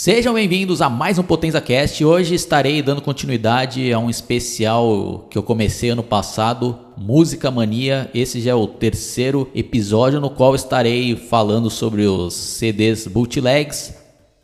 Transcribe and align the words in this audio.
Sejam 0.00 0.34
bem-vindos 0.34 0.80
a 0.80 0.88
mais 0.88 1.18
um 1.18 1.24
Potenza 1.24 1.60
Cast. 1.60 2.04
Hoje 2.04 2.32
estarei 2.32 2.80
dando 2.80 3.02
continuidade 3.02 3.92
a 3.92 3.98
um 3.98 4.08
especial 4.08 5.26
que 5.28 5.36
eu 5.36 5.42
comecei 5.42 5.90
ano 5.90 6.04
passado, 6.04 6.78
Música 6.96 7.50
Mania. 7.50 8.08
Esse 8.14 8.40
já 8.40 8.52
é 8.52 8.54
o 8.54 8.68
terceiro 8.68 9.50
episódio 9.52 10.20
no 10.20 10.30
qual 10.30 10.54
estarei 10.54 11.16
falando 11.16 11.68
sobre 11.68 12.06
os 12.06 12.32
CDs 12.32 13.08
bootlegs, 13.08 13.92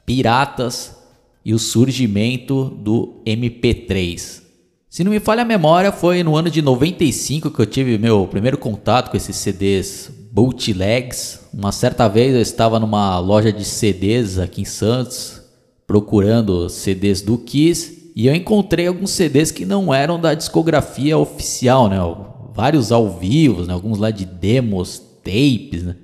piratas 0.04 0.96
e 1.44 1.54
o 1.54 1.58
surgimento 1.60 2.64
do 2.64 3.22
MP3. 3.24 4.42
Se 4.90 5.04
não 5.04 5.12
me 5.12 5.20
falha 5.20 5.42
a 5.42 5.44
memória, 5.44 5.92
foi 5.92 6.24
no 6.24 6.34
ano 6.34 6.50
de 6.50 6.60
95 6.60 7.52
que 7.52 7.60
eu 7.60 7.66
tive 7.66 7.96
meu 7.96 8.26
primeiro 8.26 8.58
contato 8.58 9.08
com 9.08 9.16
esses 9.16 9.36
CDs 9.36 10.10
bootlegs. 10.32 11.42
Uma 11.52 11.70
certa 11.70 12.08
vez 12.08 12.34
eu 12.34 12.40
estava 12.40 12.80
numa 12.80 13.20
loja 13.20 13.52
de 13.52 13.64
CDs 13.64 14.36
aqui 14.36 14.62
em 14.62 14.64
Santos, 14.64 15.43
procurando 15.94 16.68
CDs 16.68 17.22
do 17.22 17.38
Kiss 17.38 18.10
e 18.16 18.26
eu 18.26 18.34
encontrei 18.34 18.88
alguns 18.88 19.10
CDs 19.10 19.52
que 19.52 19.64
não 19.64 19.94
eram 19.94 20.20
da 20.20 20.34
discografia 20.34 21.16
oficial, 21.16 21.88
né? 21.88 21.98
Vários 22.52 22.90
ao 22.90 23.16
vivo, 23.16 23.62
né? 23.62 23.72
alguns 23.72 23.98
lá 23.98 24.10
de 24.10 24.24
demos, 24.24 25.00
tapes, 25.22 25.84
né? 25.84 25.94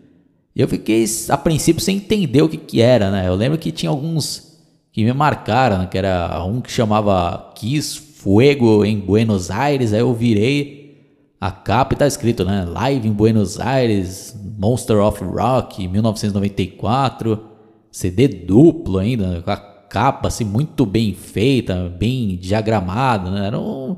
E 0.55 0.61
eu 0.61 0.69
fiquei 0.69 1.05
a 1.28 1.37
princípio 1.37 1.83
sem 1.83 1.97
entender 1.97 2.41
o 2.41 2.48
que 2.48 2.56
que 2.56 2.80
era, 2.80 3.11
né? 3.11 3.27
Eu 3.27 3.34
lembro 3.34 3.59
que 3.59 3.73
tinha 3.73 3.91
alguns 3.91 4.61
que 4.92 5.02
me 5.02 5.12
marcaram, 5.12 5.78
né? 5.78 5.88
que 5.91 5.98
era 5.98 6.41
um 6.45 6.61
que 6.61 6.70
chamava 6.70 7.50
Kiss 7.56 7.98
Fuego 7.98 8.84
em 8.84 8.97
Buenos 8.97 9.50
Aires, 9.50 9.92
aí 9.92 9.98
eu 9.98 10.14
virei 10.14 11.00
a 11.41 11.50
capa 11.50 11.95
e 11.95 11.97
tá 11.97 12.06
escrito, 12.06 12.45
né? 12.45 12.64
Live 12.64 13.09
em 13.09 13.12
Buenos 13.12 13.59
Aires, 13.59 14.38
Monster 14.56 14.98
of 14.98 15.25
Rock, 15.25 15.88
1994. 15.88 17.50
CD 17.91 18.28
duplo 18.28 18.98
ainda, 18.98 19.42
com 19.42 19.50
a 19.50 19.70
capa 19.90 20.28
assim 20.28 20.44
muito 20.44 20.86
bem 20.86 21.12
feita, 21.12 21.92
bem 21.98 22.36
diagramada, 22.36 23.30
né? 23.30 23.48
Era 23.48 23.58
um... 23.58 23.97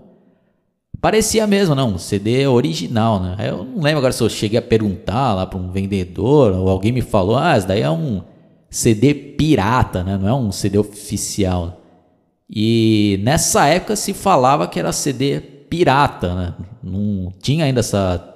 Parecia 1.00 1.46
mesmo, 1.46 1.74
não, 1.74 1.94
um 1.94 1.98
CD 1.98 2.46
original, 2.46 3.20
né? 3.20 3.36
Eu 3.40 3.64
não 3.64 3.82
lembro 3.82 3.98
agora 3.98 4.12
se 4.12 4.22
eu 4.22 4.28
cheguei 4.30 4.58
a 4.58 4.62
perguntar 4.62 5.34
lá 5.34 5.46
para 5.46 5.58
um 5.58 5.70
vendedor 5.70 6.52
ou 6.52 6.68
alguém 6.68 6.92
me 6.92 7.02
falou, 7.02 7.36
ah, 7.36 7.58
isso 7.58 7.68
daí 7.68 7.82
é 7.82 7.90
um 7.90 8.22
CD 8.70 9.12
pirata, 9.12 10.02
né? 10.02 10.16
Não 10.16 10.28
é 10.28 10.34
um 10.34 10.50
CD 10.50 10.78
oficial. 10.78 11.82
E 12.48 13.20
nessa 13.22 13.66
época 13.66 13.94
se 13.96 14.14
falava 14.14 14.66
que 14.66 14.78
era 14.78 14.92
CD 14.92 15.40
pirata, 15.40 16.34
né? 16.34 16.54
Não 16.82 17.32
tinha 17.40 17.64
ainda 17.64 17.80
essa 17.80 18.31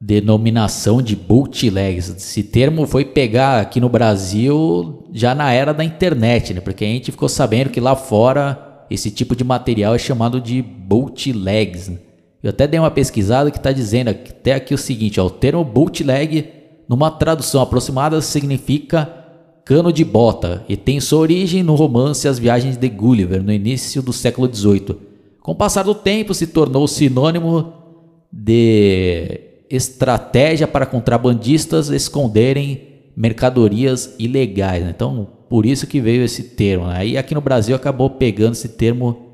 denominação 0.00 1.02
de 1.02 1.16
bootlegs. 1.16 2.08
Esse 2.10 2.42
termo 2.42 2.86
foi 2.86 3.04
pegar 3.04 3.60
aqui 3.60 3.80
no 3.80 3.88
Brasil 3.88 5.04
já 5.12 5.34
na 5.34 5.52
era 5.52 5.74
da 5.74 5.84
internet, 5.84 6.54
né? 6.54 6.60
Porque 6.60 6.84
a 6.84 6.88
gente 6.88 7.10
ficou 7.10 7.28
sabendo 7.28 7.70
que 7.70 7.80
lá 7.80 7.96
fora 7.96 8.84
esse 8.90 9.10
tipo 9.10 9.34
de 9.34 9.44
material 9.44 9.94
é 9.94 9.98
chamado 9.98 10.40
de 10.40 10.62
bootlegs. 10.62 11.88
Né? 11.88 11.98
Eu 12.42 12.50
até 12.50 12.66
dei 12.66 12.78
uma 12.78 12.90
pesquisada 12.90 13.50
que 13.50 13.58
está 13.58 13.72
dizendo 13.72 14.10
até 14.10 14.54
aqui 14.54 14.72
o 14.72 14.78
seguinte: 14.78 15.20
ó, 15.20 15.26
o 15.26 15.30
termo 15.30 15.64
bootleg, 15.64 16.46
numa 16.88 17.10
tradução 17.10 17.60
aproximada, 17.60 18.20
significa 18.20 19.12
cano 19.64 19.92
de 19.92 20.04
bota 20.04 20.64
e 20.66 20.76
tem 20.76 20.98
sua 21.00 21.18
origem 21.18 21.62
no 21.62 21.74
romance 21.74 22.26
As 22.26 22.38
Viagens 22.38 22.76
de 22.76 22.88
Gulliver, 22.88 23.42
no 23.42 23.52
início 23.52 24.00
do 24.00 24.12
século 24.12 24.48
XVIII. 24.52 24.96
Com 25.42 25.52
o 25.52 25.56
passar 25.56 25.82
do 25.82 25.94
tempo, 25.94 26.32
se 26.32 26.46
tornou 26.46 26.86
sinônimo 26.86 27.72
de 28.32 29.47
estratégia 29.70 30.66
para 30.66 30.86
contrabandistas 30.86 31.88
esconderem 31.90 32.88
mercadorias 33.16 34.14
ilegais. 34.18 34.84
Né? 34.84 34.92
Então, 34.94 35.26
por 35.48 35.66
isso 35.66 35.86
que 35.86 36.00
veio 36.00 36.22
esse 36.22 36.42
termo. 36.42 36.86
Né? 36.86 36.96
Aí 36.96 37.18
aqui 37.18 37.34
no 37.34 37.40
Brasil 37.40 37.74
acabou 37.74 38.10
pegando 38.10 38.52
esse 38.52 38.68
termo 38.68 39.28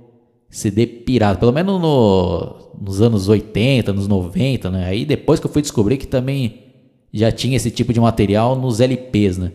CD 0.48 0.86
pirata, 0.86 1.40
pelo 1.40 1.52
menos 1.52 1.80
no, 1.80 2.70
nos 2.80 3.00
anos 3.00 3.28
80, 3.28 3.92
nos 3.92 4.06
90, 4.06 4.70
né? 4.70 4.86
Aí 4.86 5.05
depois 5.05 5.40
que 5.40 5.46
eu 5.46 5.50
fui 5.50 5.61
descobrir 5.61 5.96
que 5.96 6.06
também 6.06 6.61
já 7.12 7.33
tinha 7.33 7.56
esse 7.56 7.72
tipo 7.72 7.92
de 7.92 7.98
material 7.98 8.55
nos 8.55 8.78
LPs, 8.78 9.36
né? 9.36 9.51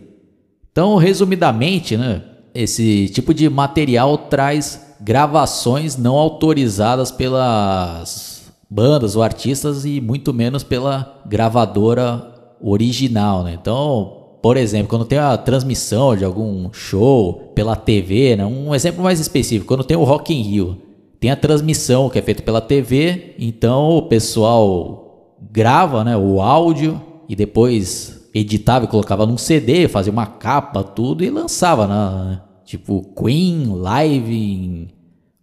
Então, 0.70 0.96
resumidamente, 0.96 1.96
né, 1.96 2.22
esse 2.54 3.08
tipo 3.08 3.32
de 3.32 3.48
material 3.48 4.16
traz 4.16 4.94
gravações 5.00 5.96
não 5.96 6.16
autorizadas 6.16 7.10
pelas 7.10 8.39
bandas 8.70 9.16
ou 9.16 9.22
artistas 9.22 9.84
e 9.84 10.00
muito 10.00 10.32
menos 10.32 10.62
pela 10.62 11.20
gravadora 11.26 12.32
original, 12.60 13.42
né? 13.42 13.58
Então, 13.60 14.38
por 14.40 14.56
exemplo, 14.56 14.88
quando 14.88 15.04
tem 15.04 15.18
a 15.18 15.36
transmissão 15.36 16.16
de 16.16 16.24
algum 16.24 16.72
show 16.72 17.52
pela 17.54 17.74
TV, 17.74 18.36
né? 18.36 18.46
Um 18.46 18.74
exemplo 18.74 19.02
mais 19.02 19.18
específico, 19.18 19.66
quando 19.66 19.84
tem 19.84 19.96
o 19.96 20.04
Rock 20.04 20.32
in 20.32 20.42
Rio, 20.42 20.78
tem 21.18 21.30
a 21.30 21.36
transmissão 21.36 22.08
que 22.08 22.18
é 22.18 22.22
feita 22.22 22.42
pela 22.42 22.60
TV, 22.60 23.34
então 23.38 23.96
o 23.96 24.02
pessoal 24.02 25.36
grava, 25.50 26.04
né, 26.04 26.16
o 26.16 26.40
áudio 26.40 27.00
e 27.28 27.34
depois 27.36 28.28
editava 28.32 28.84
e 28.84 28.88
colocava 28.88 29.26
num 29.26 29.36
CD, 29.36 29.88
fazia 29.88 30.12
uma 30.12 30.26
capa, 30.26 30.82
tudo 30.82 31.24
e 31.24 31.30
lançava, 31.30 31.86
né? 31.86 32.40
Tipo 32.64 33.02
Queen 33.14 33.66
live 33.66 34.34
em 34.34 34.88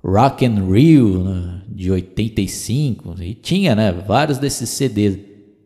Rock 0.07 0.45
and 0.45 0.65
Rio, 0.71 1.23
né? 1.23 1.57
de 1.77 1.91
85, 1.91 3.21
e 3.21 3.35
tinha, 3.35 3.75
né, 3.75 3.91
vários 3.91 4.39
desses 4.39 4.67
CDs. 4.71 5.19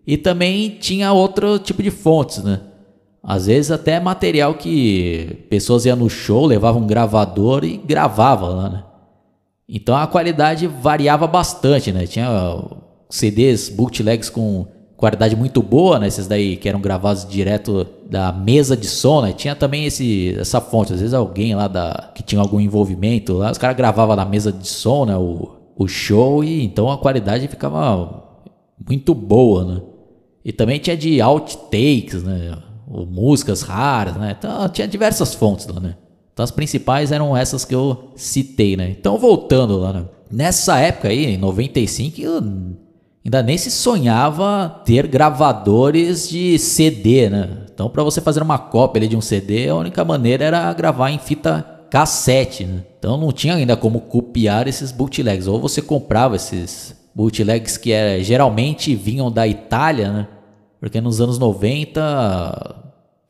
E 0.05 0.17
também 0.17 0.71
tinha 0.71 1.13
outro 1.13 1.57
tipo 1.57 1.81
de 1.81 1.89
fontes, 1.89 2.43
né? 2.43 2.59
Às 3.23 3.45
vezes 3.45 3.71
até 3.71 3.97
material 3.97 4.55
que 4.55 5.45
pessoas 5.49 5.85
iam 5.85 5.95
no 5.95 6.09
show, 6.09 6.45
levavam 6.45 6.81
um 6.81 6.87
gravador 6.87 7.63
e 7.63 7.77
gravavam 7.77 8.55
lá, 8.55 8.69
né? 8.69 8.83
Então 9.69 9.95
a 9.95 10.05
qualidade 10.05 10.67
variava 10.67 11.27
bastante, 11.27 11.93
né? 11.93 12.05
Tinha 12.05 12.27
CDs 13.09 13.69
bootlegs 13.69 14.29
com 14.29 14.65
qualidade 15.01 15.35
muito 15.35 15.63
boa, 15.63 15.97
né? 15.97 16.07
Esses 16.07 16.27
daí 16.27 16.55
que 16.55 16.69
eram 16.69 16.79
gravados 16.79 17.25
direto 17.27 17.87
da 18.07 18.31
mesa 18.31 18.77
de 18.77 18.87
som, 18.87 19.23
né? 19.23 19.33
Tinha 19.33 19.55
também 19.55 19.85
esse, 19.85 20.37
essa 20.39 20.61
fonte. 20.61 20.93
Às 20.93 20.99
vezes 20.99 21.15
alguém 21.15 21.55
lá 21.55 21.67
da, 21.67 22.11
que 22.13 22.21
tinha 22.21 22.39
algum 22.39 22.59
envolvimento 22.59 23.33
lá, 23.33 23.51
os 23.51 23.57
caras 23.57 23.75
gravavam 23.75 24.15
na 24.15 24.23
mesa 24.23 24.51
de 24.51 24.67
som, 24.67 25.05
né? 25.05 25.17
O, 25.17 25.49
o 25.75 25.87
show 25.87 26.43
e 26.43 26.63
então 26.63 26.91
a 26.91 26.99
qualidade 26.99 27.47
ficava 27.47 28.23
muito 28.87 29.15
boa, 29.15 29.65
né? 29.65 29.81
E 30.45 30.53
também 30.53 30.77
tinha 30.77 30.95
de 30.95 31.19
outtakes, 31.19 32.21
né? 32.21 32.55
Ou 32.87 33.03
músicas 33.03 33.63
raras, 33.63 34.15
né? 34.17 34.35
Então 34.37 34.69
tinha 34.69 34.87
diversas 34.87 35.33
fontes 35.33 35.65
lá, 35.65 35.79
né? 35.79 35.95
Então 36.31 36.43
as 36.43 36.51
principais 36.51 37.11
eram 37.11 37.35
essas 37.35 37.65
que 37.65 37.73
eu 37.73 38.11
citei, 38.15 38.77
né? 38.77 38.91
Então 38.91 39.17
voltando 39.17 39.77
lá, 39.77 39.93
né? 39.93 40.05
Nessa 40.31 40.77
época 40.77 41.07
aí, 41.07 41.25
em 41.25 41.37
95, 41.37 42.21
ainda 43.23 43.43
nem 43.43 43.57
se 43.57 43.69
sonhava 43.69 44.81
ter 44.83 45.07
gravadores 45.07 46.27
de 46.29 46.57
CD, 46.57 47.29
né? 47.29 47.49
Então 47.73 47.89
para 47.89 48.03
você 48.03 48.19
fazer 48.19 48.41
uma 48.41 48.57
cópia 48.57 49.07
de 49.07 49.15
um 49.15 49.21
CD, 49.21 49.69
a 49.69 49.75
única 49.75 50.03
maneira 50.03 50.45
era 50.45 50.73
gravar 50.73 51.11
em 51.11 51.19
fita 51.19 51.65
cassete, 51.89 52.65
né? 52.65 52.83
Então 52.97 53.17
não 53.17 53.31
tinha 53.31 53.55
ainda 53.55 53.75
como 53.75 54.01
copiar 54.01 54.67
esses 54.67 54.91
bootlegs. 54.91 55.47
Ou 55.47 55.59
você 55.59 55.81
comprava 55.81 56.35
esses 56.35 56.95
bootlegs 57.13 57.77
que 57.77 57.91
era, 57.91 58.23
geralmente 58.23 58.95
vinham 58.95 59.31
da 59.31 59.47
Itália, 59.47 60.11
né? 60.11 60.27
Porque 60.79 60.99
nos 60.99 61.21
anos 61.21 61.37
90 61.37 62.75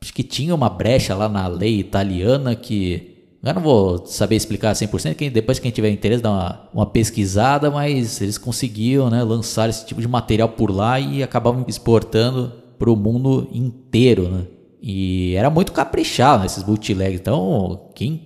acho 0.00 0.14
que 0.14 0.22
tinha 0.22 0.54
uma 0.54 0.68
brecha 0.68 1.14
lá 1.14 1.28
na 1.28 1.46
lei 1.46 1.78
italiana 1.78 2.54
que 2.54 3.11
eu 3.44 3.54
não 3.54 3.62
vou 3.62 4.06
saber 4.06 4.36
explicar 4.36 4.72
100%, 4.72 5.16
que 5.16 5.28
depois 5.28 5.58
quem 5.58 5.72
tiver 5.72 5.90
interesse 5.90 6.22
dá 6.22 6.30
uma, 6.30 6.68
uma 6.72 6.86
pesquisada, 6.86 7.70
mas 7.70 8.20
eles 8.20 8.38
conseguiam 8.38 9.10
né, 9.10 9.22
lançar 9.24 9.68
esse 9.68 9.84
tipo 9.84 10.00
de 10.00 10.06
material 10.06 10.48
por 10.48 10.70
lá 10.70 11.00
e 11.00 11.22
acabavam 11.22 11.64
exportando 11.66 12.52
para 12.78 12.88
o 12.90 12.96
mundo 12.96 13.48
inteiro, 13.52 14.28
né? 14.28 14.46
E 14.80 15.34
era 15.36 15.48
muito 15.48 15.72
caprichado 15.72 16.42
nesses 16.42 16.62
bootlegs. 16.62 17.20
Então, 17.20 17.88
quem 17.94 18.22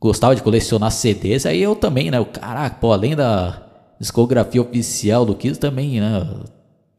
gostava 0.00 0.34
de 0.34 0.42
colecionar 0.42 0.90
CDs, 0.90 1.44
aí 1.44 1.62
eu 1.62 1.74
também, 1.74 2.10
né? 2.10 2.20
O 2.20 2.26
caraca, 2.26 2.76
pô, 2.80 2.92
além 2.92 3.14
da 3.14 3.62
discografia 4.00 4.60
oficial 4.62 5.26
do 5.26 5.34
Kiss 5.34 5.58
também, 5.58 6.00
né? 6.00 6.26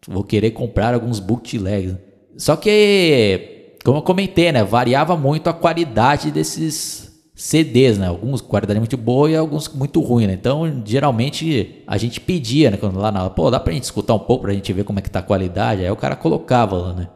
Vou 0.07 0.23
querer 0.23 0.51
comprar 0.51 0.93
alguns 0.93 1.19
bootlegs. 1.19 1.95
Só 2.37 2.55
que, 2.55 3.75
como 3.83 3.97
eu 3.97 4.01
comentei, 4.03 4.51
né? 4.51 4.63
Variava 4.63 5.17
muito 5.17 5.49
a 5.49 5.53
qualidade 5.53 6.31
desses 6.31 7.08
CDs, 7.39 7.97
né? 7.97 8.07
Alguns 8.07 8.41
qualidade 8.41 8.77
muito 8.81 8.97
boa 8.97 9.31
e 9.31 9.35
alguns 9.35 9.69
muito 9.69 10.01
ruim, 10.01 10.27
né? 10.27 10.33
Então, 10.33 10.83
geralmente 10.85 11.81
a 11.87 11.97
gente 11.97 12.19
pedia, 12.19 12.69
né? 12.69 12.75
Quando 12.75 12.99
lá 12.99 13.13
na, 13.13 13.29
pô, 13.29 13.49
dá 13.49 13.57
pra 13.57 13.71
gente 13.71 13.83
escutar 13.83 14.13
um 14.13 14.19
pouco 14.19 14.43
pra 14.43 14.53
gente 14.53 14.73
ver 14.73 14.83
como 14.83 14.99
é 14.99 15.01
que 15.01 15.09
tá 15.09 15.19
a 15.19 15.23
qualidade. 15.23 15.81
Aí 15.81 15.89
o 15.89 15.95
cara 15.95 16.17
colocava 16.17 16.75
lá, 16.75 16.93
né? 16.93 17.07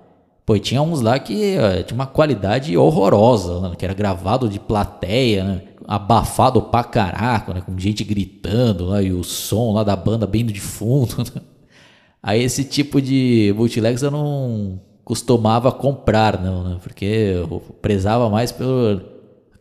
Pô, 0.46 0.58
tinha 0.58 0.82
uns 0.82 1.02
lá 1.02 1.20
que 1.20 1.58
ó, 1.58 1.84
tinha 1.84 1.96
uma 1.96 2.08
qualidade 2.08 2.78
horrorosa, 2.78 3.60
né? 3.60 3.76
que 3.78 3.84
era 3.84 3.94
gravado 3.94 4.48
de 4.48 4.62
plateia, 4.62 5.44
né? 5.44 5.62
abafado 5.86 6.62
pra 6.62 6.86
caraca, 6.86 7.54
né? 7.54 7.60
com 7.60 7.78
gente 7.78 8.02
gritando 8.06 8.86
lá, 8.86 9.02
e 9.02 9.12
o 9.12 9.26
som 9.26 9.74
lá 9.74 9.84
da 9.84 9.96
banda 9.96 10.26
bem 10.26 10.46
de 10.46 10.62
fundo. 10.62 11.18
Né? 11.36 11.42
Aí 12.26 12.42
esse 12.42 12.64
tipo 12.64 13.02
de 13.02 13.54
bootlegs 13.58 14.02
eu 14.02 14.10
não 14.10 14.80
costumava 15.04 15.70
comprar, 15.70 16.42
não, 16.42 16.64
né? 16.64 16.78
porque 16.82 17.04
eu 17.04 17.62
prezava 17.82 18.30
mais 18.30 18.54
por 18.54 19.13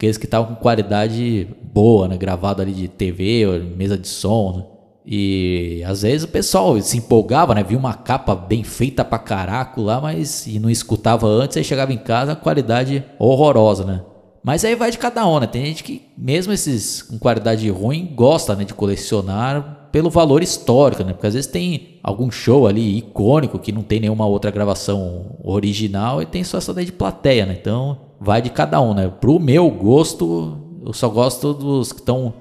aqueles 0.03 0.19
que 0.19 0.25
estavam 0.25 0.57
com 0.57 0.61
qualidade 0.61 1.47
boa, 1.63 2.09
né? 2.09 2.17
Gravado 2.17 2.61
ali 2.61 2.73
de 2.73 2.89
TV, 2.89 3.47
mesa 3.77 3.97
de 3.97 4.09
som, 4.09 4.57
né? 4.57 4.65
E 5.07 5.83
às 5.87 6.03
vezes 6.03 6.25
o 6.25 6.29
pessoal 6.29 6.81
se 6.81 6.99
empolgava, 6.99 7.55
né? 7.55 7.63
Via 7.63 7.79
uma 7.79 7.95
capa 7.95 8.35
bem 8.35 8.65
feita 8.65 9.05
pra 9.05 9.19
caraco 9.19 9.81
lá, 9.81 10.01
mas 10.01 10.47
e 10.47 10.59
não 10.59 10.69
escutava 10.69 11.29
antes, 11.29 11.57
aí 11.57 11.63
chegava 11.63 11.93
em 11.93 11.99
casa, 11.99 12.35
qualidade 12.35 13.05
horrorosa, 13.17 13.85
né? 13.85 14.03
Mas 14.43 14.65
aí 14.65 14.75
vai 14.75 14.91
de 14.91 14.99
cada 14.99 15.25
um, 15.25 15.39
né? 15.39 15.47
Tem 15.47 15.65
gente 15.67 15.85
que, 15.85 16.03
mesmo 16.19 16.53
esses 16.53 17.01
com 17.03 17.17
qualidade 17.17 17.69
ruim, 17.71 18.13
gosta 18.13 18.57
né, 18.57 18.65
de 18.65 18.75
colecionar 18.75 19.89
pelo 19.93 20.11
valor 20.11 20.43
histórico, 20.43 21.05
né? 21.05 21.13
Porque 21.13 21.29
às 21.29 21.35
vezes 21.35 21.49
tem 21.49 22.01
algum 22.03 22.29
show 22.29 22.67
ali 22.67 22.99
icônico 22.99 23.59
que 23.59 23.71
não 23.71 23.83
tem 23.83 24.01
nenhuma 24.01 24.27
outra 24.27 24.51
gravação 24.51 25.37
original 25.45 26.21
e 26.21 26.27
tem 26.27 26.43
só 26.43 26.59
essa 26.59 26.75
daí 26.75 26.87
de 26.87 26.93
plateia, 26.93 27.47
né? 27.47 27.57
Então 27.61 28.12
vai 28.23 28.41
de 28.41 28.51
cada 28.51 28.81
um, 28.81 28.95
né? 28.95 29.09
Pro 29.09 29.39
meu 29.39 29.69
gosto, 29.69 30.59
eu 30.85 30.93
só 30.93 31.09
gosto 31.09 31.53
dos 31.53 31.93
que 31.93 32.01
estão 32.01 32.33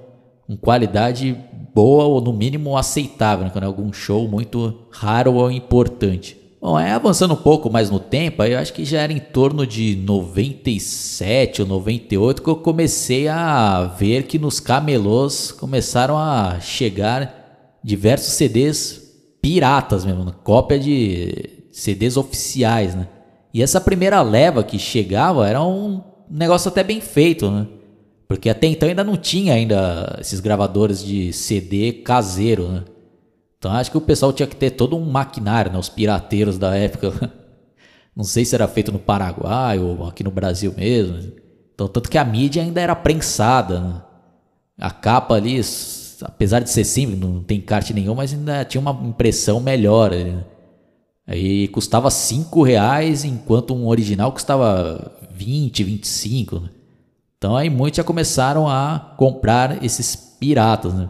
com 0.46 0.56
qualidade 0.56 1.36
boa 1.74 2.04
ou 2.06 2.22
no 2.22 2.32
mínimo 2.32 2.78
aceitável, 2.78 3.46
né? 3.46 3.52
quando 3.52 3.64
é 3.64 3.68
algum 3.68 3.92
show 3.92 4.28
muito 4.28 4.76
raro 4.92 5.34
ou 5.34 5.50
importante. 5.52 6.38
Bom, 6.62 6.78
é 6.78 6.92
avançando 6.92 7.34
um 7.34 7.38
pouco 7.38 7.72
mais 7.72 7.90
no 7.90 8.00
tempo, 8.00 8.44
eu 8.44 8.60
acho 8.60 8.74
que 8.74 8.86
já 8.86 9.02
era 9.02 9.12
em 9.12 9.20
torno 9.20 9.66
de 9.66 9.96
97 9.96 11.64
ou 11.64 11.68
98 11.68 12.44
que 12.44 12.50
eu 12.50 12.58
comecei 12.58 13.28
a 13.28 13.84
ver 13.98 14.24
que 14.24 14.38
nos 14.38 14.60
camelôs 14.60 15.52
começaram 15.52 16.18
a 16.18 16.60
chegar 16.60 17.80
diversos 17.84 18.34
CDs 18.34 19.02
piratas 19.42 20.06
mesmo, 20.06 20.24
né? 20.24 20.34
cópia 20.44 20.78
de 20.78 21.66
CDs 21.72 22.16
oficiais, 22.16 22.94
né? 22.94 23.08
E 23.54 23.62
essa 23.62 23.82
primeira 23.82 24.22
leva 24.22 24.64
que 24.64 24.80
chegava 24.80 25.48
era 25.48 25.62
um 25.62 26.02
negócio 26.30 26.70
até 26.70 26.84
bem 26.84 27.02
feito, 27.02 27.50
né? 27.50 27.68
Porque 28.28 28.50
até 28.50 28.68
então 28.68 28.88
ainda 28.88 29.04
não 29.04 29.18
tinha 29.18 29.54
ainda 29.54 30.18
esses 30.20 30.40
gravadores 30.40 31.04
de 31.04 31.34
CD 31.34 31.92
caseiro, 31.92 32.70
né? 32.70 32.84
Então 33.58 33.72
acho 33.72 33.92
que 33.92 33.98
o 33.98 34.02
pessoal 34.02 34.32
tinha 34.32 34.48
que 34.48 34.56
ter 34.56 34.72
todo 34.72 34.96
um 34.96 35.06
maquinário, 35.06 35.72
né? 35.72 35.78
Os 35.78 35.90
pirateiros 35.90 36.58
da 36.58 36.76
época. 36.76 37.32
Não 38.16 38.26
sei 38.26 38.44
se 38.44 38.54
era 38.54 38.68
feito 38.68 38.92
no 38.92 39.00
Paraguai 39.00 39.80
ou 39.80 40.06
aqui 40.06 40.24
no 40.24 40.32
Brasil 40.32 40.74
mesmo. 40.76 41.32
Então, 41.74 41.88
tanto 41.88 42.10
que 42.10 42.18
a 42.18 42.26
mídia 42.26 42.62
ainda 42.62 42.82
era 42.82 42.96
prensada. 42.96 43.80
Né? 43.80 44.02
A 44.78 44.92
capa 44.92 45.36
ali, 45.36 45.62
apesar 46.24 46.60
de 46.60 46.70
ser 46.70 46.84
simples, 46.84 47.18
não 47.18 47.42
tem 47.42 47.60
encarte 47.60 47.94
nenhum, 47.94 48.14
mas 48.14 48.34
ainda 48.34 48.66
tinha 48.66 48.82
uma 48.82 48.92
impressão 49.08 49.60
melhor. 49.60 50.12
Né? 50.12 50.44
Aí 51.32 51.70
custava 51.70 52.12
5 52.12 52.62
reais, 52.62 53.24
enquanto 53.24 53.74
um 53.74 53.88
original 53.88 54.34
custava 54.34 55.14
20, 55.34 55.82
25. 55.82 56.60
Né? 56.60 56.70
Então 57.38 57.56
aí 57.56 57.70
muitos 57.70 57.96
já 57.96 58.04
começaram 58.04 58.68
a 58.68 59.14
comprar 59.16 59.82
esses 59.82 60.14
piratas, 60.14 60.94
né? 60.94 61.08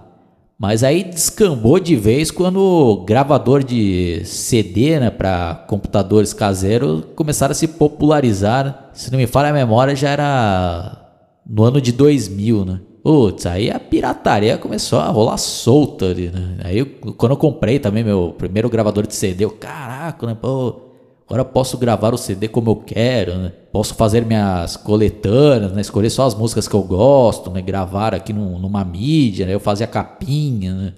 Mas 0.59 0.83
aí 0.83 1.03
descambou 1.03 1.79
de 1.79 1.95
vez 1.95 2.29
quando 2.29 2.57
o 2.57 3.03
gravador 3.03 3.63
de 3.63 4.21
CD, 4.23 4.99
né, 4.99 5.09
para 5.09 5.55
computadores 5.67 6.33
caseiros 6.33 7.03
começaram 7.15 7.53
a 7.53 7.55
se 7.55 7.67
popularizar. 7.67 8.91
Se 8.93 9.11
não 9.11 9.17
me 9.17 9.25
falha 9.25 9.49
a 9.49 9.53
memória, 9.53 9.95
já 9.95 10.09
era 10.09 11.01
no 11.43 11.63
ano 11.63 11.81
de 11.81 11.91
2000, 11.91 12.63
né? 12.63 12.79
Putz, 13.03 13.45
aí 13.45 13.71
a 13.71 13.79
pirataria 13.79 14.57
começou 14.57 14.99
a 14.99 15.07
rolar 15.07 15.37
solta 15.37 16.05
ali, 16.05 16.29
né? 16.29 16.57
Aí 16.63 16.85
quando 16.85 17.31
eu 17.31 17.37
comprei 17.37 17.79
também 17.79 18.03
meu 18.03 18.35
primeiro 18.37 18.69
gravador 18.69 19.07
de 19.07 19.15
CD, 19.15 19.45
eu, 19.45 19.51
caraca, 19.51 20.27
né, 20.27 20.37
pô, 20.39 20.91
Agora 21.31 21.45
posso 21.45 21.77
gravar 21.77 22.13
o 22.13 22.17
CD 22.17 22.49
como 22.49 22.71
eu 22.71 22.75
quero, 22.75 23.37
né? 23.37 23.53
Posso 23.71 23.95
fazer 23.95 24.25
minhas 24.25 24.75
coletâneas, 24.75 25.71
né? 25.71 25.79
Escolher 25.79 26.09
só 26.09 26.25
as 26.25 26.35
músicas 26.35 26.67
que 26.67 26.75
eu 26.75 26.83
gosto, 26.83 27.49
né? 27.49 27.61
Gravar 27.61 28.13
aqui 28.13 28.33
num, 28.33 28.59
numa 28.59 28.83
mídia, 28.83 29.45
né? 29.45 29.53
Eu 29.53 29.59
fazia 29.61 29.87
capinha, 29.87 30.73
né? 30.73 30.93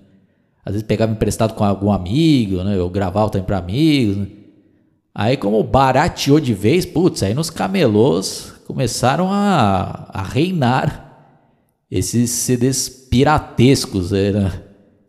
Às 0.66 0.74
vezes 0.74 0.88
pegava 0.88 1.12
emprestado 1.12 1.54
com 1.54 1.64
algum 1.64 1.92
amigo, 1.92 2.64
né? 2.64 2.76
Eu 2.76 2.90
gravava 2.90 3.30
também 3.30 3.46
para 3.46 3.60
amigos, 3.60 4.18
né? 4.18 4.28
Aí 5.14 5.38
como 5.38 5.64
barateou 5.64 6.40
de 6.40 6.56
vez, 6.56 6.84
putz, 6.84 7.22
aí 7.22 7.36
nos 7.36 7.52
camelôs 7.52 8.56
começaram 8.66 9.32
a, 9.32 10.10
a 10.12 10.24
reinar 10.24 11.03
esses 11.94 12.32
CDs 12.32 12.90
piratescos, 12.90 14.10
né? 14.10 14.52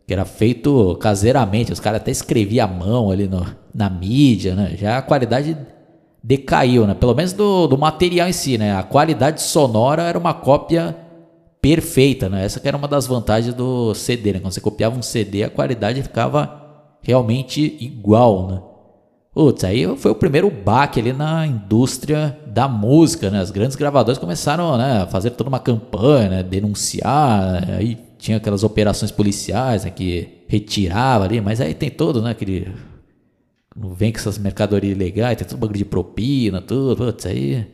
que 0.05 0.13
era 0.13 0.23
feito 0.23 0.95
caseiramente, 0.97 1.73
os 1.73 1.79
caras 1.79 1.99
até 1.99 2.11
escreviam 2.11 2.63
à 2.63 2.67
mão 2.71 3.09
ali 3.09 3.27
no, 3.27 3.43
na 3.73 3.89
mídia, 3.89 4.53
né? 4.53 4.75
Já 4.77 4.99
a 4.99 5.01
qualidade 5.01 5.57
decaiu, 6.23 6.85
né? 6.85 6.93
Pelo 6.93 7.15
menos 7.15 7.33
do, 7.33 7.65
do 7.65 7.75
material 7.75 8.29
em 8.29 8.31
si, 8.31 8.55
né? 8.59 8.75
A 8.77 8.83
qualidade 8.83 9.41
sonora 9.41 10.03
era 10.03 10.15
uma 10.15 10.35
cópia 10.35 10.95
perfeita, 11.59 12.29
né? 12.29 12.45
Essa 12.45 12.59
que 12.59 12.67
era 12.67 12.77
uma 12.77 12.87
das 12.87 13.07
vantagens 13.07 13.55
do 13.55 13.95
CD, 13.95 14.33
né? 14.33 14.39
Quando 14.39 14.53
você 14.53 14.61
copiava 14.61 14.95
um 14.95 15.01
CD, 15.01 15.43
a 15.43 15.49
qualidade 15.49 16.03
ficava 16.03 16.85
realmente 17.01 17.77
igual, 17.79 18.47
né? 18.47 18.61
Putz, 19.35 19.65
aí 19.65 19.85
foi 19.97 20.11
o 20.11 20.15
primeiro 20.15 20.49
baque 20.49 20.97
ali 20.97 21.11
na 21.11 21.45
indústria 21.45 22.39
da 22.47 22.69
música, 22.69 23.29
né? 23.29 23.41
As 23.41 23.51
grandes 23.51 23.75
gravadoras 23.75 24.17
começaram 24.17 24.77
né, 24.77 25.01
a 25.01 25.07
fazer 25.07 25.31
toda 25.31 25.49
uma 25.49 25.59
campanha, 25.59 26.29
né? 26.29 26.41
denunciar, 26.43 27.67
né? 27.67 27.75
aí 27.77 27.97
tinha 28.17 28.37
aquelas 28.37 28.63
operações 28.63 29.11
policiais 29.11 29.83
né, 29.83 29.91
que 29.91 30.45
retirava 30.47 31.25
ali, 31.25 31.41
mas 31.41 31.59
aí 31.59 31.73
tem 31.73 31.89
todo, 31.89 32.21
né, 32.21 32.31
aquele 32.31 32.71
não 33.75 33.93
vem 33.93 34.09
com 34.13 34.19
essas 34.19 34.37
mercadorias 34.37 34.95
ilegais, 34.95 35.37
tem 35.37 35.45
tudo 35.45 35.59
bagulho 35.59 35.79
de 35.79 35.83
propina, 35.83 36.61
tudo, 36.61 36.95
putz, 36.95 37.25
aí 37.25 37.67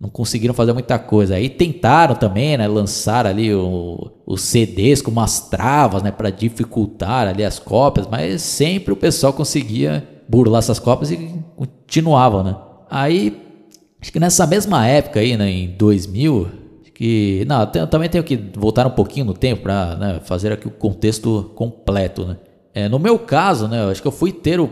não 0.00 0.08
conseguiram 0.08 0.52
fazer 0.52 0.72
muita 0.72 0.98
coisa. 0.98 1.36
Aí 1.36 1.48
tentaram 1.48 2.16
também, 2.16 2.58
né, 2.58 2.66
lançar 2.66 3.26
ali 3.26 3.54
o, 3.54 4.10
os 4.26 4.40
CDs 4.40 5.00
com 5.00 5.12
umas 5.12 5.38
travas, 5.48 6.02
né, 6.02 6.10
para 6.10 6.30
dificultar 6.30 7.28
ali 7.28 7.44
as 7.44 7.60
cópias, 7.60 8.08
mas 8.08 8.42
sempre 8.42 8.92
o 8.92 8.96
pessoal 8.96 9.32
conseguia 9.32 10.19
burlar 10.30 10.60
essas 10.60 10.78
cópias 10.78 11.10
e 11.10 11.34
continuava, 11.56 12.44
né? 12.44 12.56
Aí 12.88 13.36
acho 14.00 14.12
que 14.12 14.20
nessa 14.20 14.46
mesma 14.46 14.86
época 14.86 15.18
aí, 15.18 15.36
né, 15.36 15.50
em 15.50 15.76
2000, 15.76 16.48
que 16.94 17.44
não, 17.48 17.68
eu 17.74 17.86
também 17.86 18.08
tenho 18.08 18.22
que 18.22 18.36
voltar 18.36 18.86
um 18.86 18.90
pouquinho 18.90 19.26
no 19.26 19.34
tempo 19.34 19.62
para 19.62 19.96
né, 19.96 20.20
fazer 20.22 20.52
aqui 20.52 20.68
o 20.68 20.70
contexto 20.70 21.50
completo, 21.54 22.24
né? 22.26 22.36
É, 22.72 22.88
no 22.88 22.98
meu 22.98 23.18
caso, 23.18 23.66
né, 23.66 23.90
acho 23.90 24.00
que 24.00 24.06
eu 24.06 24.12
fui 24.12 24.30
ter 24.30 24.60
o 24.60 24.70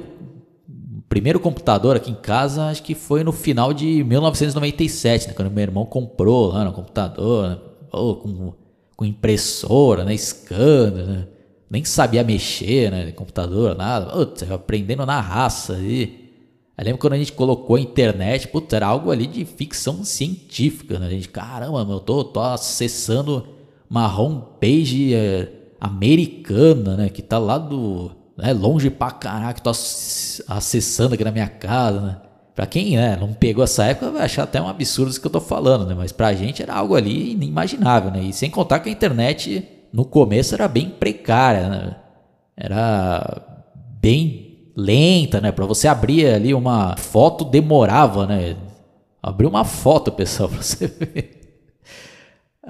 primeiro 1.08 1.40
computador 1.40 1.96
aqui 1.96 2.10
em 2.10 2.14
casa, 2.14 2.66
acho 2.66 2.82
que 2.82 2.94
foi 2.94 3.24
no 3.24 3.32
final 3.32 3.72
de 3.72 4.04
1997, 4.04 5.28
né, 5.28 5.34
quando 5.34 5.50
meu 5.50 5.62
irmão 5.62 5.84
comprou 5.84 6.52
lá 6.52 6.64
no 6.64 6.72
computador, 6.72 7.48
né, 7.48 7.58
com, 7.90 8.52
com 8.94 9.04
impressora, 9.04 10.04
né, 10.04 10.16
scanner, 10.16 11.06
né, 11.06 11.26
nem 11.70 11.84
sabia 11.84 12.24
mexer, 12.24 12.90
né, 12.90 13.12
computador, 13.12 13.76
nada, 13.76 14.10
Putz, 14.12 14.50
aprendendo 14.50 15.04
na 15.04 15.20
raça 15.20 15.74
aí. 15.74 16.28
Eu 16.76 16.84
lembro 16.84 17.00
quando 17.00 17.14
a 17.14 17.18
gente 17.18 17.32
colocou 17.32 17.74
a 17.74 17.80
internet, 17.80 18.46
putz, 18.48 18.72
era 18.72 18.86
algo 18.86 19.10
ali 19.10 19.26
de 19.26 19.44
ficção 19.44 20.04
científica, 20.04 20.98
né? 20.98 21.08
A 21.08 21.10
gente, 21.10 21.28
caramba, 21.28 21.84
eu 21.90 21.98
tô, 21.98 22.22
tô 22.22 22.40
acessando 22.40 23.48
uma 23.90 24.06
homepage 24.06 25.12
é, 25.12 25.48
americana, 25.80 26.96
né? 26.96 27.08
Que 27.08 27.20
tá 27.20 27.36
lá 27.36 27.58
do. 27.58 28.12
Né, 28.36 28.52
longe 28.52 28.90
pra 28.90 29.10
caraca, 29.10 29.60
tô 29.60 29.70
acessando 29.70 31.14
aqui 31.14 31.24
na 31.24 31.32
minha 31.32 31.48
casa, 31.48 32.00
né? 32.00 32.16
Pra 32.54 32.66
quem 32.66 32.96
né, 32.96 33.16
não 33.16 33.32
pegou 33.32 33.64
essa 33.64 33.84
época, 33.84 34.12
vai 34.12 34.22
achar 34.22 34.44
até 34.44 34.62
um 34.62 34.68
absurdo 34.68 35.10
isso 35.10 35.20
que 35.20 35.26
eu 35.26 35.32
tô 35.32 35.40
falando, 35.40 35.84
né? 35.84 35.94
Mas 35.96 36.12
pra 36.12 36.32
gente 36.32 36.62
era 36.62 36.74
algo 36.74 36.94
ali 36.94 37.32
inimaginável, 37.32 38.12
né? 38.12 38.22
E 38.22 38.32
sem 38.32 38.50
contar 38.50 38.78
que 38.78 38.88
a 38.88 38.92
internet 38.92 39.66
no 39.92 40.04
começo 40.04 40.54
era 40.54 40.68
bem 40.68 40.90
precária, 40.90 41.68
né? 41.68 41.96
Era 42.56 43.62
bem 44.00 44.72
lenta, 44.76 45.40
né? 45.40 45.52
Para 45.52 45.66
você 45.66 45.88
abrir 45.88 46.26
ali 46.26 46.54
uma 46.54 46.96
foto 46.96 47.44
demorava, 47.44 48.26
né? 48.26 48.56
Abrir 49.22 49.46
uma 49.46 49.64
foto, 49.64 50.12
pessoal, 50.12 50.48
para 50.50 50.62
você 50.62 50.86
ver. 50.86 51.38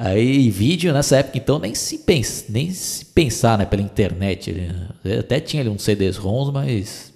Aí 0.01 0.49
vídeo 0.49 0.93
nessa 0.93 1.17
época 1.17 1.39
então 1.39 1.59
nem 1.59 1.75
se 1.75 1.99
pensa, 1.99 2.45
nem 2.49 2.71
se 2.71 3.05
pensar, 3.07 3.59
né, 3.59 3.67
pela 3.67 3.83
internet, 3.83 4.53
né? 4.53 5.19
até 5.19 5.41
tinha 5.41 5.61
ali 5.61 5.69
uns 5.69 5.83
CDs 5.83 6.17
ROMs, 6.17 6.53
mas 6.53 7.13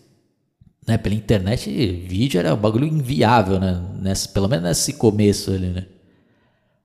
né, 0.85 0.99
pela 0.99 1.15
internet 1.15 1.71
vídeo 1.71 2.41
era 2.41 2.53
um 2.53 2.57
bagulho 2.57 2.85
inviável, 2.85 3.61
né, 3.61 3.81
nessa, 4.01 4.29
pelo 4.31 4.49
menos 4.49 4.65
nesse 4.65 4.95
começo 4.95 5.53
ali, 5.53 5.69
né? 5.69 5.87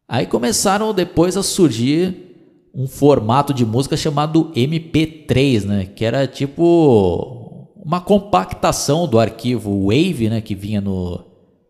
Aí 0.07 0.27
começaram 0.27 0.93
depois 0.93 1.35
a 1.35 1.41
surgir 1.41 2.26
um 2.73 2.87
formato 2.87 3.53
de 3.53 3.65
música 3.65 3.97
chamado 3.97 4.51
MP3, 4.55 5.63
né, 5.63 5.85
que 5.85 6.05
era 6.05 6.27
tipo 6.27 7.69
uma 7.83 8.01
compactação 8.01 9.07
do 9.07 9.19
arquivo 9.19 9.87
Wave, 9.87 10.29
né, 10.29 10.41
que 10.41 10.53
vinha 10.53 10.81
no, 10.81 11.23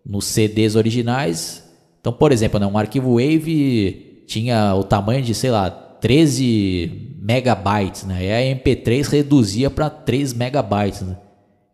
nos 0.05 0.25
CDs 0.25 0.75
originais. 0.75 1.63
Então, 2.01 2.11
por 2.11 2.31
exemplo, 2.31 2.59
né, 2.59 2.65
um 2.65 2.77
arquivo 2.77 3.15
Wave 3.15 4.23
tinha 4.27 4.75
o 4.75 4.83
tamanho 4.83 5.21
de, 5.21 5.33
sei 5.33 5.51
lá, 5.51 5.69
13 5.69 7.15
megabytes, 7.21 8.05
né? 8.05 8.25
E 8.25 8.31
a 8.31 8.55
MP3 8.55 9.09
reduzia 9.09 9.69
para 9.69 9.89
3 9.89 10.33
megabytes, 10.33 11.01
né? 11.01 11.17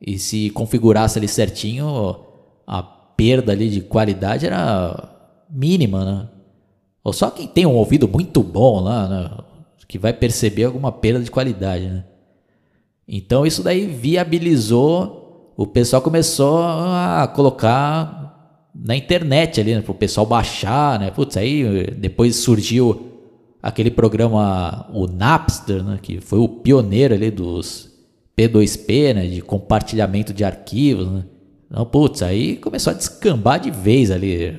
E 0.01 0.17
se 0.17 0.49
configurasse 0.49 1.17
ali 1.17 1.27
certinho, 1.27 2.19
a 2.65 2.81
perda 2.83 3.51
ali 3.51 3.69
de 3.69 3.81
qualidade 3.81 4.45
era 4.45 5.09
mínima, 5.49 6.05
né? 6.05 6.29
Ou 7.03 7.11
só 7.11 7.29
quem 7.29 7.47
tem 7.47 7.65
um 7.65 7.75
ouvido 7.75 8.07
muito 8.07 8.41
bom 8.41 8.79
lá, 8.79 9.07
né? 9.07 9.31
Que 9.87 9.99
vai 9.99 10.13
perceber 10.13 10.63
alguma 10.63 10.91
perda 10.91 11.23
de 11.23 11.29
qualidade, 11.29 11.85
né? 11.85 12.05
Então 13.07 13.45
isso 13.45 13.61
daí 13.61 13.85
viabilizou, 13.85 15.53
o 15.57 15.67
pessoal 15.67 16.01
começou 16.01 16.63
a 16.63 17.29
colocar 17.35 18.69
na 18.73 18.95
internet 18.95 19.59
ali, 19.59 19.75
né? 19.75 19.81
Para 19.81 19.91
o 19.91 19.95
pessoal 19.95 20.25
baixar, 20.25 20.99
né? 20.99 21.11
Putz, 21.11 21.37
aí 21.37 21.91
depois 21.97 22.37
surgiu 22.37 23.11
aquele 23.61 23.91
programa, 23.91 24.89
o 24.93 25.05
Napster, 25.05 25.83
né? 25.83 25.99
Que 26.01 26.21
foi 26.21 26.39
o 26.39 26.47
pioneiro 26.47 27.13
ali 27.13 27.29
dos 27.29 27.91
P2P, 28.37 29.13
né? 29.13 29.27
De 29.27 29.41
compartilhamento 29.41 30.33
de 30.33 30.43
arquivos, 30.43 31.07
né? 31.07 31.25
Então, 31.69 31.85
putz, 31.85 32.21
aí 32.21 32.55
começou 32.57 32.91
a 32.91 32.95
descambar 32.95 33.59
de 33.59 33.71
vez 33.71 34.09
ali 34.09 34.55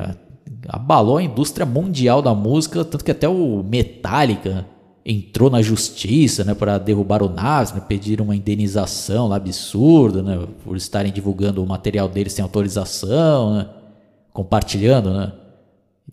abalou 0.68 1.18
a 1.18 1.22
indústria 1.22 1.66
mundial 1.66 2.22
da 2.22 2.34
música, 2.34 2.84
tanto 2.84 3.04
que 3.04 3.10
até 3.10 3.28
o 3.28 3.62
Metallica 3.62 4.66
entrou 5.04 5.50
na 5.50 5.60
justiça, 5.60 6.44
né, 6.44 6.54
para 6.54 6.78
derrubar 6.78 7.22
o 7.22 7.28
Napster, 7.28 7.80
né, 7.80 7.86
pediram 7.86 8.24
uma 8.24 8.34
indenização 8.34 9.28
lá 9.28 9.36
absurda, 9.36 10.22
né, 10.22 10.46
por 10.64 10.76
estarem 10.76 11.12
divulgando 11.12 11.62
o 11.62 11.66
material 11.66 12.08
deles 12.08 12.32
sem 12.32 12.42
autorização, 12.42 13.54
né, 13.54 13.68
compartilhando, 14.32 15.12
né. 15.12 15.32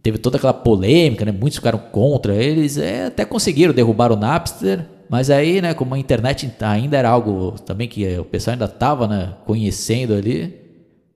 Teve 0.03 0.17
toda 0.17 0.37
aquela 0.37 0.53
polêmica, 0.53 1.23
né, 1.23 1.31
muitos 1.31 1.57
ficaram 1.57 1.79
contra 1.79 2.35
eles, 2.35 2.77
é, 2.77 3.05
até 3.05 3.23
conseguiram 3.23 3.73
derrubar 3.73 4.11
o 4.11 4.17
Napster, 4.17 4.85
mas 5.09 5.29
aí, 5.29 5.61
né, 5.61 5.73
como 5.73 5.95
a 5.95 5.99
internet 5.99 6.51
ainda 6.59 6.97
era 6.97 7.09
algo 7.09 7.51
também 7.65 7.87
que 7.87 8.17
o 8.17 8.25
pessoal 8.25 8.53
ainda 8.53 8.65
estava, 8.65 9.07
né, 9.07 9.35
conhecendo 9.45 10.13
ali, 10.13 10.53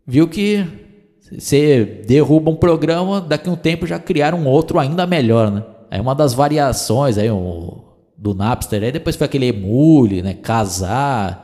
viu 0.08 0.30
que 0.30 0.66
você 1.32 2.04
derruba 2.06 2.52
um 2.52 2.56
programa, 2.56 3.20
daqui 3.20 3.50
a 3.50 3.52
um 3.52 3.56
tempo 3.56 3.88
já 3.88 3.98
criaram 3.98 4.40
um 4.40 4.48
outro 4.48 4.80
ainda 4.80 5.08
melhor, 5.08 5.52
né? 5.52 5.64
É 5.90 6.00
uma 6.00 6.14
das 6.14 6.34
variações 6.34 7.18
aí 7.18 7.32
um, 7.32 7.80
do 8.18 8.34
Napster, 8.34 8.84
aí 8.84 8.92
depois 8.92 9.16
foi 9.16 9.26
aquele 9.26 9.48
emule, 9.48 10.22
né? 10.22 10.34
Casar. 10.34 11.44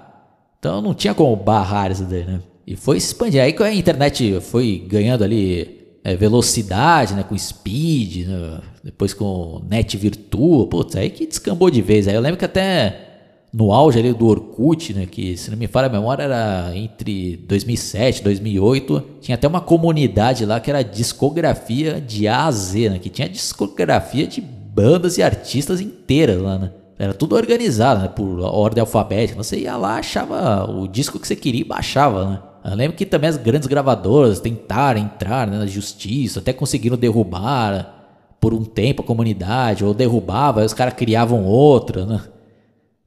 Então 0.59 0.81
não 0.81 0.93
tinha 0.93 1.13
como 1.13 1.35
barrar 1.35 1.91
isso 1.91 2.03
daí, 2.03 2.23
né? 2.23 2.41
E 2.65 2.75
foi 2.75 2.99
se 2.99 3.07
expandir. 3.07 3.41
Aí 3.41 3.55
a 3.59 3.73
internet 3.73 4.39
foi 4.41 4.85
ganhando 4.87 5.23
ali 5.23 5.97
é, 6.03 6.15
velocidade, 6.15 7.13
né? 7.13 7.23
Com 7.23 7.37
speed, 7.37 8.27
né? 8.27 8.59
depois 8.83 9.13
com 9.13 9.61
net 9.69 9.97
virtual. 9.97 10.67
Putz, 10.67 10.95
aí 10.95 11.09
que 11.09 11.25
descambou 11.25 11.69
de 11.69 11.81
vez. 11.81 12.07
Aí 12.07 12.15
eu 12.15 12.21
lembro 12.21 12.37
que 12.37 12.45
até 12.45 13.10
no 13.53 13.73
auge 13.73 13.99
ali 13.99 14.13
do 14.13 14.27
Orkut, 14.27 14.93
né, 14.93 15.05
que 15.05 15.35
se 15.35 15.51
não 15.51 15.57
me 15.57 15.67
falha 15.67 15.87
a 15.87 15.91
memória 15.91 16.23
era 16.23 16.71
entre 16.73 17.35
2007 17.47 18.19
e 18.19 18.23
2008, 18.23 19.03
tinha 19.19 19.35
até 19.35 19.47
uma 19.47 19.59
comunidade 19.59 20.45
lá 20.45 20.59
que 20.59 20.69
era 20.69 20.81
discografia 20.81 21.99
de 21.99 22.27
A 22.27 22.45
a 22.45 22.51
Z, 22.51 22.89
né, 22.89 22.99
que 22.99 23.09
tinha 23.09 23.27
discografia 23.27 24.25
de 24.25 24.39
bandas 24.39 25.17
e 25.17 25.23
artistas 25.23 25.81
inteiras 25.81 26.41
lá, 26.41 26.57
né. 26.57 26.71
Era 26.97 27.13
tudo 27.15 27.35
organizado, 27.35 28.01
né, 28.01 28.07
por 28.07 28.39
ordem 28.41 28.79
alfabética. 28.79 29.41
Você 29.41 29.61
ia 29.61 29.75
lá, 29.75 29.95
achava 29.95 30.69
o 30.69 30.87
disco 30.87 31.19
que 31.19 31.27
você 31.27 31.35
queria 31.35 31.61
e 31.61 31.65
baixava, 31.65 32.25
né. 32.25 32.39
Eu 32.63 32.75
lembro 32.75 32.95
que 32.95 33.07
também 33.07 33.27
as 33.27 33.37
grandes 33.37 33.67
gravadoras 33.67 34.39
tentaram 34.39 35.01
entrar 35.01 35.47
né, 35.47 35.57
na 35.57 35.65
justiça, 35.65 36.39
até 36.39 36.53
conseguiram 36.53 36.95
derrubar 36.95 37.95
por 38.39 38.53
um 38.53 38.63
tempo 38.63 39.01
a 39.01 39.05
comunidade, 39.05 39.83
ou 39.83 39.95
derrubava, 39.95 40.59
aí 40.59 40.65
os 40.65 40.73
caras 40.73 40.93
criavam 40.93 41.43
outra, 41.43 42.05
né. 42.05 42.21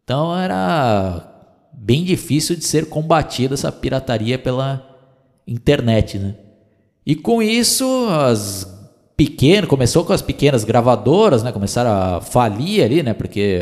Então 0.04 0.36
era 0.38 1.34
bem 1.72 2.04
difícil 2.04 2.54
de 2.54 2.64
ser 2.64 2.88
combatida 2.88 3.54
essa 3.54 3.72
pirataria 3.72 4.38
pela 4.38 4.86
internet, 5.46 6.18
né? 6.18 6.34
E 7.06 7.14
com 7.14 7.42
isso, 7.42 7.84
as 8.08 8.70
pequenas, 9.16 9.68
começou 9.68 10.04
com 10.04 10.12
as 10.12 10.22
pequenas 10.22 10.62
gravadoras, 10.64 11.42
né? 11.42 11.52
Começaram 11.52 11.90
a 11.90 12.20
falir 12.20 12.84
ali, 12.84 13.02
né? 13.02 13.14
Porque 13.14 13.60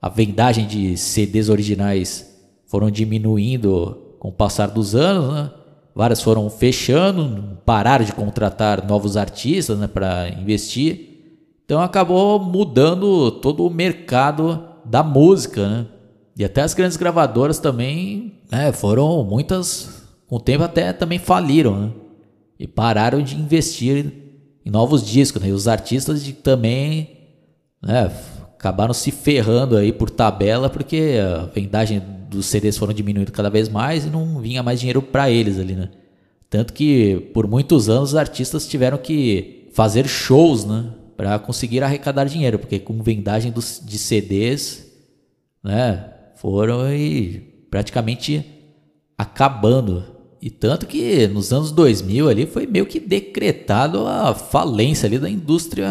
a 0.00 0.08
vendagem 0.08 0.66
de 0.66 0.96
CDs 0.96 1.48
originais 1.48 2.38
foram 2.66 2.90
diminuindo 2.90 4.16
com 4.18 4.28
o 4.28 4.32
passar 4.32 4.68
dos 4.68 4.94
anos, 4.94 5.32
né? 5.32 5.50
Várias 5.94 6.22
foram 6.22 6.48
fechando, 6.48 7.58
pararam 7.64 8.04
de 8.04 8.12
contratar 8.12 8.86
novos 8.86 9.16
artistas, 9.16 9.76
né, 9.76 9.88
para 9.88 10.28
investir. 10.28 11.08
Então 11.64 11.80
acabou 11.80 12.38
mudando 12.38 13.32
todo 13.32 13.66
o 13.66 13.70
mercado 13.70 14.67
da 14.88 15.02
música, 15.02 15.68
né? 15.68 15.86
E 16.36 16.44
até 16.44 16.62
as 16.62 16.72
grandes 16.72 16.96
gravadoras 16.96 17.58
também, 17.58 18.40
né, 18.50 18.72
foram 18.72 19.24
muitas, 19.24 20.06
com 20.26 20.36
o 20.36 20.40
tempo 20.40 20.62
até 20.62 20.92
também 20.92 21.18
faliram, 21.18 21.80
né? 21.80 21.90
E 22.58 22.66
pararam 22.66 23.22
de 23.22 23.36
investir 23.36 24.12
em 24.64 24.70
novos 24.70 25.04
discos, 25.04 25.42
né? 25.42 25.48
E 25.48 25.52
os 25.52 25.66
artistas 25.66 26.24
de, 26.24 26.32
também, 26.32 27.18
né, 27.82 28.10
acabaram 28.56 28.94
se 28.94 29.10
ferrando 29.10 29.76
aí 29.76 29.92
por 29.92 30.10
tabela 30.10 30.68
porque 30.68 31.16
a 31.22 31.46
vendagem 31.46 32.02
dos 32.28 32.46
CDs 32.46 32.76
foram 32.76 32.92
diminuindo 32.92 33.32
cada 33.32 33.48
vez 33.48 33.68
mais 33.68 34.04
e 34.04 34.10
não 34.10 34.40
vinha 34.40 34.62
mais 34.62 34.80
dinheiro 34.80 35.00
para 35.00 35.30
eles 35.30 35.58
ali, 35.58 35.74
né? 35.74 35.90
Tanto 36.50 36.72
que 36.72 37.30
por 37.34 37.46
muitos 37.46 37.88
anos 37.88 38.10
os 38.10 38.16
artistas 38.16 38.66
tiveram 38.66 38.98
que 38.98 39.68
fazer 39.72 40.08
shows, 40.08 40.64
né? 40.64 40.86
Para 41.18 41.36
conseguir 41.40 41.82
arrecadar 41.82 42.26
dinheiro, 42.26 42.60
porque 42.60 42.78
com 42.78 43.02
vendagem 43.02 43.50
dos, 43.50 43.82
de 43.84 43.98
CDs, 43.98 44.86
né, 45.64 46.12
foram 46.36 46.94
e 46.94 47.40
praticamente 47.68 48.46
acabando. 49.18 50.04
E 50.40 50.48
tanto 50.48 50.86
que 50.86 51.26
nos 51.26 51.52
anos 51.52 51.72
2000 51.72 52.28
ali 52.28 52.46
foi 52.46 52.68
meio 52.68 52.86
que 52.86 53.00
decretado 53.00 54.06
a 54.06 54.32
falência 54.32 55.08
ali 55.08 55.18
da 55.18 55.28
indústria 55.28 55.88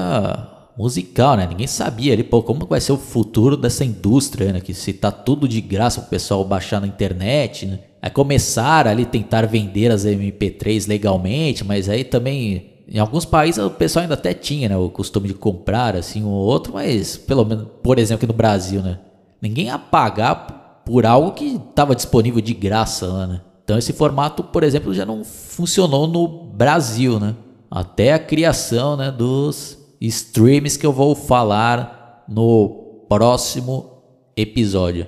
musical, 0.78 1.36
né? 1.36 1.46
Ninguém 1.46 1.68
sabia 1.68 2.14
ali, 2.14 2.24
pô, 2.24 2.42
como 2.42 2.66
vai 2.66 2.80
ser 2.80 2.94
o 2.94 2.98
futuro 2.98 3.58
dessa 3.58 3.84
indústria, 3.84 4.54
né? 4.54 4.62
Que 4.62 4.74
se 4.74 4.94
tá 4.94 5.12
tudo 5.12 5.46
de 5.46 5.60
graça 5.60 6.00
pro 6.00 6.10
pessoal 6.10 6.46
baixar 6.46 6.80
na 6.80 6.88
internet, 6.88 7.66
né? 7.66 7.80
Aí 8.02 8.10
começaram 8.10 8.90
ali 8.90 9.06
tentar 9.06 9.46
vender 9.46 9.92
as 9.92 10.06
MP3 10.06 10.88
legalmente, 10.88 11.66
mas 11.66 11.90
aí 11.90 12.06
também 12.06 12.77
em 12.88 13.00
alguns 13.00 13.26
países 13.26 13.64
o 13.64 13.70
pessoal 13.70 14.04
ainda 14.04 14.14
até 14.14 14.34
tinha 14.34 14.70
né, 14.70 14.78
o 14.78 14.90
costume 14.90 15.28
de 15.28 15.34
comprar 15.34 15.96
assim 15.96 16.24
um 16.24 16.30
ou 16.30 16.46
outro, 16.46 16.74
mas 16.74 17.18
pelo 17.18 17.44
menos, 17.44 17.68
por 17.84 18.00
exemplo, 18.00 18.20
aqui 18.24 18.28
no 18.28 18.38
Brasil, 18.38 18.82
né? 18.82 19.00
Ninguém 19.42 19.66
ia 19.66 19.78
pagar 19.78 20.84
por 20.86 21.06
algo 21.06 21.34
que 21.34 21.56
estava 21.56 21.96
disponível 21.96 22.42
de 22.42 22.54
graça 22.54 23.06
lá, 23.08 23.28
né? 23.28 23.42
Então 23.64 23.78
esse 23.78 23.92
formato, 23.92 24.44
por 24.44 24.64
exemplo, 24.64 24.94
já 24.94 25.06
não 25.06 25.26
funcionou 25.26 26.08
no 26.08 26.28
Brasil, 26.28 27.20
né? 27.20 27.36
Até 27.70 28.14
a 28.14 28.20
criação 28.20 28.96
né, 28.96 29.12
dos 29.12 29.78
streams 30.00 30.78
que 30.80 30.86
eu 30.86 30.94
vou 30.94 31.14
falar 31.14 32.24
no 32.30 33.06
próximo 33.10 34.02
episódio. 34.36 35.08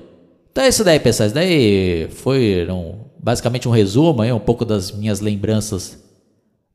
Então 0.52 0.64
é 0.66 0.68
isso 0.68 0.84
daí, 0.84 1.00
pessoal. 1.00 1.28
Isso 1.28 1.36
daí 1.36 2.10
foi 2.12 2.68
um, 2.70 2.96
basicamente 3.18 3.68
um 3.70 3.72
resumo, 3.72 4.22
aí, 4.22 4.34
um 4.34 4.40
pouco 4.40 4.66
das 4.66 4.92
minhas 4.92 5.22
lembranças 5.22 6.09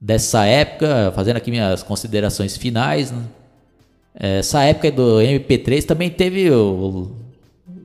dessa 0.05 0.45
época, 0.45 1.11
fazendo 1.15 1.39
aqui 1.39 1.51
minhas 1.51 1.83
considerações 1.83 2.59
finais, 2.59 3.11
né? 3.11 3.23
essa 4.15 4.63
época 4.63 4.93
do 4.93 5.17
MP3 5.17 5.83
também 5.83 6.11
teve 6.11 6.51
o, 6.51 7.11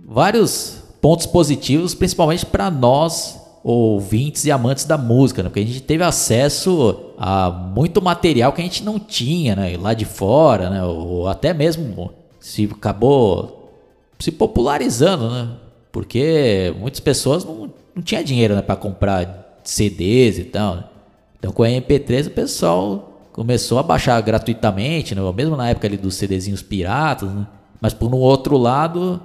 vários 0.05 0.83
pontos 0.99 1.25
positivos, 1.25 1.95
principalmente 1.95 2.45
para 2.45 2.69
nós 2.69 3.39
ouvintes 3.63 4.43
e 4.43 4.51
amantes 4.51 4.83
da 4.83 4.97
música, 4.97 5.41
né? 5.41 5.47
porque 5.47 5.61
a 5.61 5.65
gente 5.65 5.81
teve 5.81 6.03
acesso 6.03 7.13
a 7.17 7.49
muito 7.49 8.01
material 8.01 8.51
que 8.51 8.59
a 8.59 8.65
gente 8.65 8.83
não 8.83 8.99
tinha 8.99 9.55
né? 9.55 9.77
lá 9.77 9.93
de 9.93 10.03
fora, 10.03 10.69
né? 10.69 10.83
ou 10.83 11.25
até 11.25 11.53
mesmo 11.53 12.11
se 12.37 12.65
acabou 12.69 13.71
se 14.19 14.29
popularizando, 14.29 15.29
né? 15.29 15.51
porque 15.89 16.75
muitas 16.77 16.99
pessoas 16.99 17.45
não, 17.45 17.71
não 17.95 18.03
tinham 18.03 18.21
dinheiro 18.23 18.55
né? 18.55 18.61
para 18.61 18.75
comprar 18.75 19.61
CDs 19.63 20.37
e 20.37 20.43
tal. 20.43 20.75
Né? 20.75 20.83
Então 21.39 21.51
com 21.51 21.63
a 21.63 21.67
MP3 21.67 22.27
o 22.27 22.31
pessoal 22.31 23.29
começou 23.31 23.79
a 23.79 23.83
baixar 23.83 24.19
gratuitamente, 24.21 25.15
né? 25.15 25.21
mesmo 25.33 25.55
na 25.55 25.69
época 25.69 25.87
ali 25.87 25.97
dos 25.97 26.15
CDzinhos 26.15 26.61
piratas, 26.61 27.33
né? 27.33 27.47
mas 27.81 27.93
por 27.93 28.13
um 28.13 28.17
outro 28.17 28.57
lado, 28.57 29.21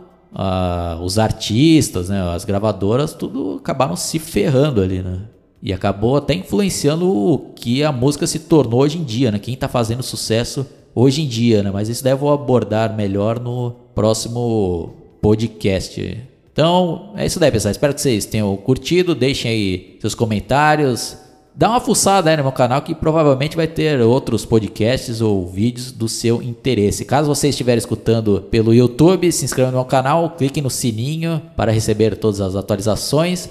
os 1.02 1.18
artistas, 1.18 2.08
né? 2.08 2.22
as 2.32 2.44
gravadoras, 2.44 3.12
tudo 3.12 3.56
acabaram 3.60 3.96
se 3.96 4.18
ferrando 4.18 4.80
ali, 4.80 5.02
né? 5.02 5.22
E 5.60 5.72
acabou 5.72 6.16
até 6.16 6.34
influenciando 6.34 7.10
o 7.10 7.38
que 7.56 7.82
a 7.82 7.90
música 7.90 8.26
se 8.26 8.40
tornou 8.40 8.82
hoje 8.82 8.98
em 8.98 9.02
dia, 9.02 9.32
né? 9.32 9.38
Quem 9.38 9.54
está 9.54 9.66
fazendo 9.66 10.02
sucesso 10.02 10.66
hoje 10.94 11.22
em 11.22 11.26
dia, 11.26 11.62
né? 11.62 11.70
Mas 11.72 11.88
isso 11.88 12.04
daí 12.04 12.12
eu 12.12 12.18
vou 12.18 12.30
abordar 12.30 12.94
melhor 12.94 13.40
no 13.40 13.74
próximo 13.94 14.94
podcast. 15.22 16.22
Então, 16.52 17.14
é 17.16 17.24
isso 17.24 17.40
daí, 17.40 17.50
pessoal. 17.50 17.72
Espero 17.72 17.94
que 17.94 18.00
vocês 18.02 18.26
tenham 18.26 18.54
curtido. 18.58 19.14
Deixem 19.14 19.50
aí 19.50 19.98
seus 20.02 20.14
comentários 20.14 21.16
dá 21.56 21.70
uma 21.70 21.80
fuçada 21.80 22.30
aí 22.30 22.36
no 22.36 22.42
meu 22.42 22.52
canal 22.52 22.82
que 22.82 22.94
provavelmente 22.94 23.56
vai 23.56 23.66
ter 23.66 24.00
outros 24.00 24.44
podcasts 24.44 25.20
ou 25.20 25.46
vídeos 25.46 25.92
do 25.92 26.08
seu 26.08 26.42
interesse. 26.42 27.04
Caso 27.04 27.28
você 27.28 27.48
estiver 27.48 27.78
escutando 27.78 28.42
pelo 28.50 28.74
YouTube, 28.74 29.30
se 29.30 29.44
inscreva 29.44 29.70
no 29.70 29.78
meu 29.78 29.84
canal, 29.84 30.30
clique 30.30 30.60
no 30.60 30.70
sininho 30.70 31.40
para 31.56 31.70
receber 31.70 32.16
todas 32.16 32.40
as 32.40 32.56
atualizações. 32.56 33.48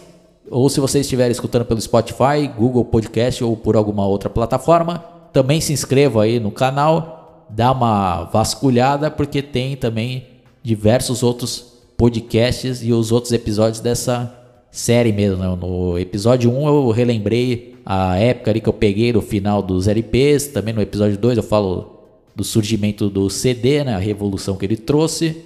Ou 0.51 0.67
se 0.69 0.81
você 0.81 0.99
estiver 0.99 1.31
escutando 1.31 1.65
pelo 1.65 1.79
Spotify, 1.79 2.47
Google 2.57 2.83
Podcast 2.83 3.43
ou 3.43 3.55
por 3.55 3.77
alguma 3.77 4.05
outra 4.05 4.29
plataforma, 4.29 5.03
também 5.31 5.61
se 5.61 5.71
inscreva 5.71 6.23
aí 6.23 6.39
no 6.39 6.51
canal, 6.51 7.45
dá 7.49 7.71
uma 7.71 8.25
vasculhada 8.25 9.09
porque 9.09 9.41
tem 9.41 9.77
também 9.77 10.27
diversos 10.61 11.23
outros 11.23 11.73
podcasts 11.97 12.83
e 12.83 12.91
os 12.91 13.11
outros 13.11 13.31
episódios 13.31 13.79
dessa 13.79 14.33
série 14.69 15.13
mesmo. 15.13 15.37
Né? 15.37 15.57
No 15.59 15.97
episódio 15.97 16.51
1 16.51 16.67
eu 16.67 16.89
relembrei 16.91 17.72
a 17.85 18.17
época 18.17 18.51
ali 18.51 18.61
que 18.61 18.69
eu 18.69 18.73
peguei 18.73 19.11
do 19.11 19.21
final 19.21 19.61
dos 19.61 19.87
LPs, 19.87 20.47
também 20.47 20.73
no 20.73 20.81
episódio 20.81 21.17
2 21.17 21.37
eu 21.37 21.43
falo 21.43 21.93
do 22.35 22.43
surgimento 22.43 23.09
do 23.09 23.29
CD, 23.29 23.83
né? 23.83 23.93
a 23.93 23.99
revolução 23.99 24.55
que 24.55 24.65
ele 24.65 24.77
trouxe. 24.77 25.43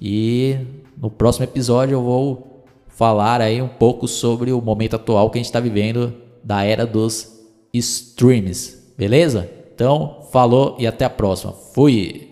E 0.00 0.56
no 1.00 1.10
próximo 1.10 1.44
episódio 1.44 1.94
eu 1.94 2.02
vou 2.02 2.64
falar 2.88 3.40
aí 3.40 3.60
um 3.60 3.68
pouco 3.68 4.08
sobre 4.08 4.52
o 4.52 4.60
momento 4.60 4.96
atual 4.96 5.30
que 5.30 5.38
a 5.38 5.40
gente 5.40 5.46
está 5.46 5.60
vivendo 5.60 6.12
da 6.42 6.64
era 6.64 6.86
dos 6.86 7.40
streams, 7.72 8.92
beleza? 8.96 9.48
Então, 9.74 10.22
falou 10.32 10.76
e 10.78 10.86
até 10.86 11.04
a 11.04 11.10
próxima. 11.10 11.52
Fui! 11.52 12.25